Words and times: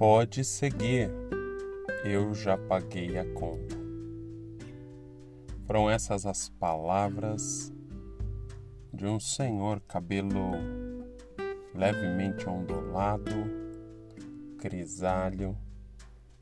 Pode 0.00 0.42
seguir, 0.44 1.10
eu 2.06 2.32
já 2.32 2.56
paguei 2.56 3.18
a 3.18 3.34
conta. 3.34 3.76
Foram 5.66 5.90
essas 5.90 6.24
as 6.24 6.48
palavras 6.48 7.70
de 8.94 9.04
um 9.04 9.20
senhor 9.20 9.78
cabelo 9.80 10.52
levemente 11.74 12.48
ondulado, 12.48 13.30
grisalho. 14.56 15.54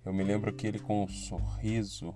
Eu 0.04 0.12
me 0.12 0.22
lembro 0.22 0.52
que 0.52 0.68
ele 0.68 0.78
com 0.78 1.02
um 1.02 1.08
sorriso, 1.08 2.14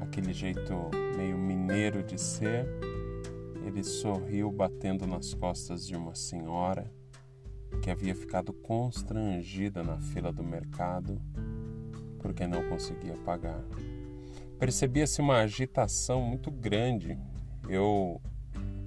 aquele 0.00 0.32
jeito 0.32 0.74
meio 1.16 1.38
mineiro 1.38 2.02
de 2.02 2.20
ser, 2.20 2.66
ele 3.64 3.84
sorriu 3.84 4.50
batendo 4.50 5.06
nas 5.06 5.32
costas 5.32 5.86
de 5.86 5.94
uma 5.94 6.16
senhora 6.16 6.92
que 7.82 7.90
havia 7.90 8.14
ficado 8.14 8.52
constrangida 8.52 9.82
na 9.82 9.98
fila 9.98 10.32
do 10.32 10.42
mercado 10.42 11.20
porque 12.24 12.46
não 12.46 12.66
conseguia 12.70 13.14
pagar. 13.18 13.62
Percebia-se 14.58 15.20
uma 15.20 15.40
agitação 15.40 16.22
muito 16.22 16.50
grande. 16.50 17.18
Eu 17.68 18.18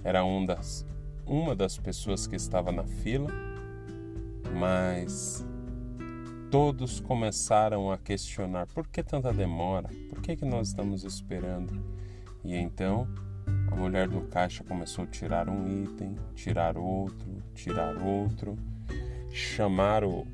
era 0.04 0.26
um 0.26 0.44
das, 0.44 0.84
uma 1.24 1.56
das 1.56 1.78
pessoas 1.78 2.26
que 2.26 2.36
estava 2.36 2.72
na 2.72 2.84
fila, 2.84 3.30
mas 4.58 5.46
todos 6.50 7.00
começaram 7.00 7.92
a 7.92 7.98
questionar 8.00 8.66
por 8.68 8.88
que 8.88 9.04
tanta 9.04 9.32
demora, 9.32 9.90
por 10.10 10.20
que, 10.20 10.36
que 10.36 10.46
nós 10.46 10.70
estamos 10.70 11.04
esperando. 11.04 11.80
E 12.44 12.56
então 12.56 13.08
a 13.72 13.76
mulher 13.76 14.08
do 14.08 14.22
caixa 14.22 14.64
começou 14.64 15.04
a 15.04 15.08
tirar 15.08 15.48
um 15.48 15.84
item, 15.84 16.16
tirar 16.34 16.76
outro, 16.76 17.44
tirar 17.54 17.98
outro, 17.98 18.58
chamar 19.38 20.04
o, 20.04 20.26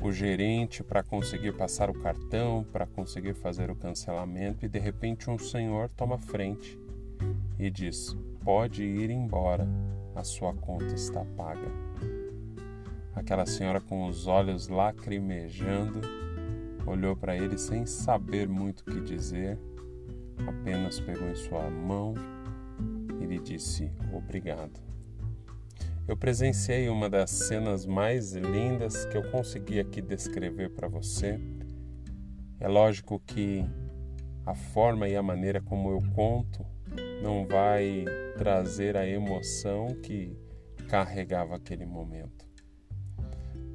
o 0.00 0.10
gerente 0.10 0.82
para 0.82 1.02
conseguir 1.02 1.52
passar 1.52 1.90
o 1.90 1.94
cartão, 1.94 2.64
para 2.72 2.86
conseguir 2.86 3.34
fazer 3.34 3.70
o 3.70 3.76
cancelamento, 3.76 4.64
e 4.64 4.68
de 4.68 4.78
repente 4.78 5.30
um 5.30 5.38
senhor 5.38 5.88
toma 5.90 6.18
frente 6.18 6.78
e 7.58 7.70
diz: 7.70 8.16
Pode 8.42 8.82
ir 8.82 9.10
embora, 9.10 9.68
a 10.14 10.24
sua 10.24 10.54
conta 10.54 10.94
está 10.94 11.24
paga. 11.36 11.70
Aquela 13.14 13.44
senhora 13.44 13.80
com 13.80 14.06
os 14.06 14.26
olhos 14.26 14.68
lacrimejando 14.68 16.00
olhou 16.86 17.14
para 17.14 17.36
ele 17.36 17.58
sem 17.58 17.84
saber 17.84 18.48
muito 18.48 18.80
o 18.80 18.84
que 18.84 19.00
dizer, 19.00 19.58
apenas 20.46 20.98
pegou 20.98 21.28
em 21.28 21.34
sua 21.34 21.68
mão 21.68 22.14
e 23.20 23.26
lhe 23.26 23.38
disse: 23.38 23.92
Obrigado. 24.12 24.80
Eu 26.08 26.16
presenciei 26.16 26.88
uma 26.88 27.10
das 27.10 27.30
cenas 27.30 27.84
mais 27.84 28.32
lindas 28.32 29.04
que 29.04 29.14
eu 29.18 29.30
consegui 29.30 29.78
aqui 29.78 30.00
descrever 30.00 30.70
para 30.70 30.88
você. 30.88 31.38
É 32.58 32.66
lógico 32.66 33.20
que 33.20 33.62
a 34.46 34.54
forma 34.54 35.06
e 35.06 35.14
a 35.14 35.22
maneira 35.22 35.60
como 35.60 35.90
eu 35.90 35.98
conto 36.14 36.64
não 37.22 37.46
vai 37.46 38.06
trazer 38.38 38.96
a 38.96 39.06
emoção 39.06 39.88
que 40.02 40.34
carregava 40.88 41.56
aquele 41.56 41.84
momento. 41.84 42.48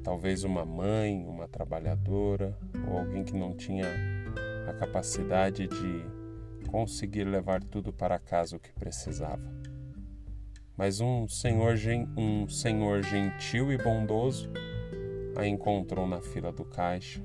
Talvez 0.02 0.42
uma 0.42 0.64
mãe, 0.64 1.24
uma 1.28 1.46
trabalhadora 1.46 2.58
ou 2.90 2.98
alguém 2.98 3.22
que 3.22 3.36
não 3.36 3.54
tinha 3.54 3.86
a 4.68 4.72
capacidade 4.72 5.68
de 5.68 6.66
conseguir 6.68 7.22
levar 7.22 7.62
tudo 7.62 7.92
para 7.92 8.18
casa 8.18 8.56
o 8.56 8.60
que 8.60 8.72
precisava. 8.72 9.63
Mas 10.76 11.00
um 11.00 11.28
senhor, 11.28 11.76
um 12.16 12.48
senhor 12.48 13.02
gentil 13.02 13.72
e 13.72 13.78
bondoso 13.78 14.50
a 15.36 15.46
encontrou 15.46 16.06
na 16.06 16.20
fila 16.20 16.52
do 16.52 16.64
caixa 16.64 17.22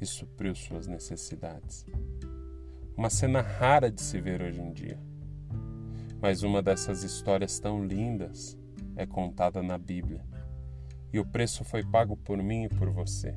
e 0.00 0.06
supriu 0.06 0.54
suas 0.54 0.86
necessidades. 0.86 1.84
Uma 2.96 3.10
cena 3.10 3.40
rara 3.40 3.90
de 3.90 4.00
se 4.00 4.20
ver 4.20 4.42
hoje 4.42 4.60
em 4.60 4.72
dia. 4.72 4.98
Mas 6.20 6.42
uma 6.42 6.62
dessas 6.62 7.02
histórias 7.02 7.58
tão 7.58 7.84
lindas 7.84 8.58
é 8.96 9.06
contada 9.06 9.62
na 9.62 9.78
Bíblia. 9.78 10.24
E 11.12 11.18
o 11.18 11.24
preço 11.24 11.64
foi 11.64 11.82
pago 11.82 12.16
por 12.16 12.42
mim 12.42 12.64
e 12.64 12.68
por 12.68 12.90
você. 12.90 13.34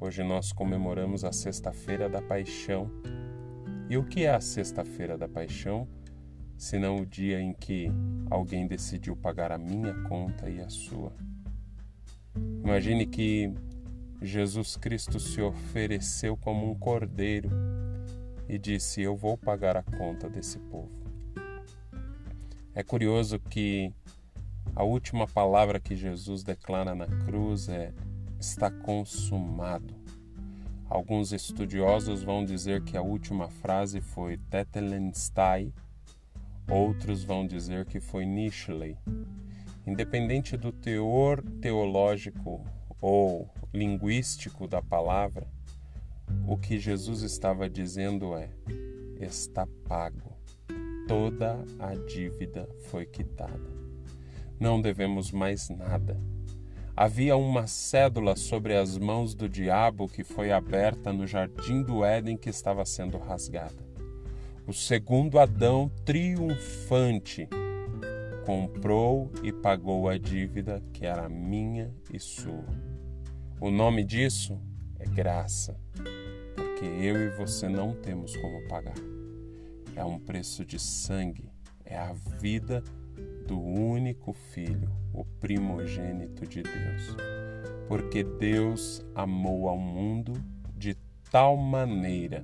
Hoje 0.00 0.22
nós 0.22 0.52
comemoramos 0.52 1.24
a 1.24 1.32
Sexta-feira 1.32 2.08
da 2.08 2.20
Paixão. 2.20 2.90
E 3.88 3.96
o 3.96 4.04
que 4.04 4.24
é 4.24 4.34
a 4.34 4.40
Sexta-feira 4.40 5.16
da 5.16 5.28
Paixão? 5.28 5.86
Senão 6.56 6.96
o 6.96 7.06
dia 7.06 7.40
em 7.40 7.52
que 7.52 7.90
alguém 8.30 8.66
decidiu 8.66 9.16
pagar 9.16 9.52
a 9.52 9.58
minha 9.58 9.94
conta 10.04 10.48
e 10.48 10.60
a 10.60 10.68
sua. 10.68 11.12
Imagine 12.62 13.06
que 13.06 13.52
Jesus 14.20 14.76
Cristo 14.76 15.20
se 15.20 15.40
ofereceu 15.40 16.36
como 16.36 16.70
um 16.70 16.74
cordeiro 16.74 17.50
e 18.48 18.58
disse: 18.58 19.02
Eu 19.02 19.16
vou 19.16 19.36
pagar 19.36 19.76
a 19.76 19.82
conta 19.82 20.28
desse 20.28 20.58
povo. 20.58 20.90
É 22.74 22.82
curioso 22.82 23.38
que 23.38 23.92
a 24.74 24.82
última 24.84 25.26
palavra 25.26 25.80
que 25.80 25.94
Jesus 25.94 26.42
declara 26.42 26.94
na 26.94 27.06
cruz 27.06 27.68
é: 27.68 27.92
Está 28.38 28.70
consumado. 28.70 29.94
Alguns 30.88 31.32
estudiosos 31.32 32.22
vão 32.22 32.44
dizer 32.44 32.82
que 32.84 32.96
a 32.96 33.02
última 33.02 33.48
frase 33.48 34.00
foi 34.00 34.36
Tetelenstai, 34.36 35.72
Outros 36.68 37.22
vão 37.22 37.46
dizer 37.46 37.86
que 37.86 38.00
foi 38.00 38.24
Nishley. 38.24 38.96
Independente 39.86 40.56
do 40.56 40.72
teor 40.72 41.40
teológico 41.60 42.64
ou 43.00 43.48
linguístico 43.72 44.66
da 44.66 44.82
palavra, 44.82 45.46
o 46.46 46.56
que 46.56 46.78
Jesus 46.78 47.22
estava 47.22 47.70
dizendo 47.70 48.34
é: 48.34 48.50
está 49.20 49.66
pago. 49.88 50.34
Toda 51.06 51.64
a 51.78 51.94
dívida 51.94 52.68
foi 52.90 53.06
quitada. 53.06 53.70
Não 54.58 54.80
devemos 54.80 55.30
mais 55.30 55.68
nada. 55.68 56.20
Havia 56.96 57.36
uma 57.36 57.66
cédula 57.66 58.34
sobre 58.34 58.74
as 58.74 58.98
mãos 58.98 59.34
do 59.34 59.48
diabo 59.48 60.08
que 60.08 60.24
foi 60.24 60.50
aberta 60.50 61.12
no 61.12 61.26
jardim 61.26 61.82
do 61.82 62.04
Éden 62.04 62.36
que 62.36 62.48
estava 62.48 62.84
sendo 62.84 63.18
rasgada. 63.18 63.95
O 64.66 64.72
segundo 64.72 65.38
Adão, 65.38 65.88
triunfante, 66.04 67.48
comprou 68.44 69.30
e 69.44 69.52
pagou 69.52 70.08
a 70.08 70.18
dívida 70.18 70.82
que 70.92 71.06
era 71.06 71.28
minha 71.28 71.94
e 72.12 72.18
sua. 72.18 72.66
O 73.60 73.70
nome 73.70 74.02
disso 74.02 74.60
é 74.98 75.04
graça, 75.04 75.78
porque 76.56 76.84
eu 76.84 77.16
e 77.16 77.28
você 77.36 77.68
não 77.68 77.94
temos 77.94 78.36
como 78.36 78.66
pagar. 78.66 78.96
É 79.94 80.04
um 80.04 80.18
preço 80.18 80.64
de 80.64 80.80
sangue, 80.80 81.48
é 81.84 81.96
a 81.96 82.12
vida 82.12 82.82
do 83.46 83.60
único 83.60 84.32
filho, 84.32 84.90
o 85.12 85.24
primogênito 85.24 86.44
de 86.44 86.64
Deus. 86.64 87.16
Porque 87.86 88.24
Deus 88.24 89.06
amou 89.14 89.68
ao 89.68 89.78
mundo 89.78 90.32
de 90.76 90.96
tal 91.30 91.56
maneira 91.56 92.42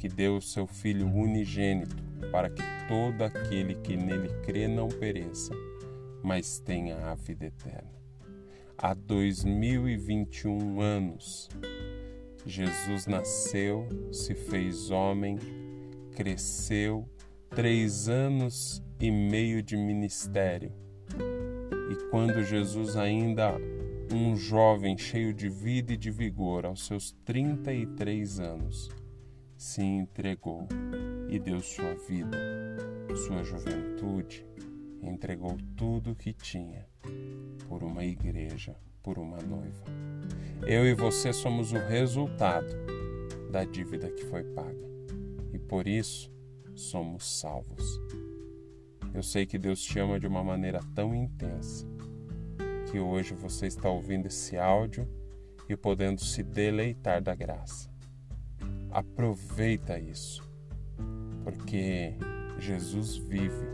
que 0.00 0.08
deu 0.08 0.36
o 0.38 0.40
seu 0.40 0.66
Filho 0.66 1.06
unigênito, 1.06 1.94
para 2.32 2.48
que 2.48 2.62
todo 2.88 3.20
aquele 3.20 3.74
que 3.74 3.98
nele 3.98 4.30
crê 4.42 4.66
não 4.66 4.88
pereça, 4.88 5.52
mas 6.22 6.58
tenha 6.58 6.96
a 7.10 7.14
vida 7.14 7.44
eterna. 7.44 7.92
Há 8.78 8.94
2021 8.94 10.80
anos, 10.80 11.50
Jesus 12.46 13.06
nasceu, 13.06 13.86
se 14.10 14.34
fez 14.34 14.90
homem, 14.90 15.38
cresceu, 16.16 17.06
três 17.50 18.08
anos 18.08 18.82
e 18.98 19.10
meio 19.10 19.62
de 19.62 19.76
ministério. 19.76 20.72
E 21.90 22.10
quando 22.10 22.42
Jesus 22.42 22.96
ainda 22.96 23.54
um 24.10 24.34
jovem 24.34 24.96
cheio 24.96 25.34
de 25.34 25.50
vida 25.50 25.92
e 25.92 25.96
de 25.98 26.10
vigor, 26.10 26.64
aos 26.64 26.86
seus 26.86 27.12
33 27.26 28.40
anos, 28.40 28.88
se 29.60 29.82
entregou 29.82 30.66
e 31.28 31.38
deu 31.38 31.60
sua 31.60 31.94
vida, 32.08 32.38
sua 33.26 33.44
juventude, 33.44 34.46
entregou 35.02 35.54
tudo 35.76 36.12
o 36.12 36.16
que 36.16 36.32
tinha 36.32 36.88
por 37.68 37.82
uma 37.82 38.02
igreja, 38.02 38.74
por 39.02 39.18
uma 39.18 39.36
noiva. 39.36 39.84
Eu 40.66 40.86
e 40.86 40.94
você 40.94 41.30
somos 41.30 41.72
o 41.72 41.76
resultado 41.76 42.74
da 43.52 43.62
dívida 43.62 44.10
que 44.10 44.24
foi 44.24 44.44
paga 44.44 44.88
e 45.52 45.58
por 45.58 45.86
isso 45.86 46.32
somos 46.74 47.38
salvos. 47.38 48.00
Eu 49.12 49.22
sei 49.22 49.44
que 49.44 49.58
Deus 49.58 49.82
te 49.82 49.98
ama 49.98 50.18
de 50.18 50.26
uma 50.26 50.42
maneira 50.42 50.80
tão 50.94 51.14
intensa 51.14 51.86
que 52.90 52.98
hoje 52.98 53.34
você 53.34 53.66
está 53.66 53.90
ouvindo 53.90 54.24
esse 54.24 54.56
áudio 54.56 55.06
e 55.68 55.76
podendo 55.76 56.22
se 56.22 56.42
deleitar 56.42 57.20
da 57.20 57.34
graça. 57.34 57.89
Aproveita 58.90 59.98
isso, 59.98 60.42
porque 61.44 62.14
Jesus 62.58 63.16
vive. 63.16 63.68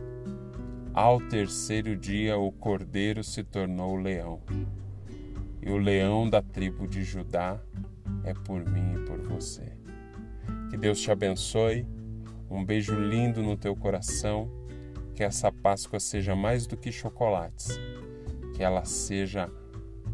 Ao 0.92 1.20
terceiro 1.20 1.96
dia, 1.96 2.38
o 2.38 2.52
cordeiro 2.52 3.24
se 3.24 3.42
tornou 3.42 3.96
leão. 3.96 4.40
e 5.62 5.70
o 5.70 5.78
leão 5.78 6.28
da 6.28 6.40
tribo 6.40 6.86
de 6.86 7.02
Judá 7.02 7.60
é 8.24 8.32
por 8.32 8.64
mim 8.64 8.94
e 8.94 9.04
por 9.06 9.18
você. 9.20 9.72
Que 10.70 10.76
Deus 10.76 11.00
te 11.00 11.10
abençoe. 11.10 11.86
Um 12.50 12.64
beijo 12.64 12.94
lindo 12.94 13.42
no 13.42 13.56
teu 13.56 13.74
coração. 13.74 14.50
Que 15.14 15.22
essa 15.22 15.50
Páscoa 15.50 15.98
seja 15.98 16.36
mais 16.36 16.66
do 16.66 16.76
que 16.76 16.92
chocolates. 16.92 17.78
Que 18.54 18.62
ela 18.62 18.84
seja 18.84 19.50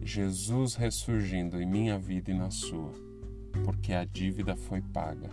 Jesus 0.03 0.75
ressurgindo 0.75 1.61
em 1.61 1.67
minha 1.67 1.99
vida 1.99 2.31
e 2.31 2.35
na 2.35 2.51
sua, 2.51 2.93
porque 3.65 3.93
a 3.93 4.05
dívida 4.05 4.57
foi 4.57 4.81
paga. 4.81 5.31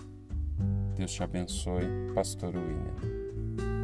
Deus 0.95 1.11
te 1.11 1.23
abençoe, 1.23 1.85
Pastor 2.13 2.53
William. 2.55 3.78